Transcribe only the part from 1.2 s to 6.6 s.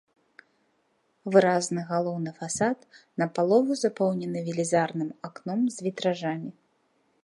Выразны галоўны фасад напалову запоўнены велізарным акном з вітражамі.